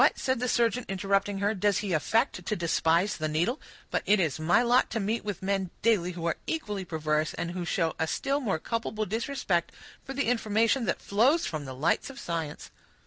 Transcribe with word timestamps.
said 0.15 0.39
the 0.39 0.47
surgeon, 0.49 0.83
interrupting 0.89 1.37
her, 1.37 1.53
"does 1.53 1.77
he 1.77 1.93
affect 1.93 2.43
to 2.43 2.55
despise 2.55 3.15
the 3.17 3.27
needle? 3.27 3.61
But 3.91 4.01
it 4.07 4.19
is 4.19 4.39
my 4.39 4.63
lot 4.63 4.89
to 4.89 4.99
meet 4.99 5.23
with 5.23 5.43
men, 5.43 5.69
daily, 5.83 6.13
who 6.13 6.25
are 6.25 6.37
equally 6.47 6.83
perverse, 6.83 7.35
and 7.35 7.51
who 7.51 7.65
show 7.65 7.93
a 7.99 8.07
still 8.07 8.39
more 8.39 8.57
culpable 8.57 9.05
disrespect 9.05 9.71
for 10.03 10.15
the 10.15 10.25
information 10.25 10.85
that 10.85 10.99
flows 11.03 11.45
from 11.45 11.65
the 11.65 11.75
lights 11.75 12.09
of 12.09 12.19
science." 12.19 12.71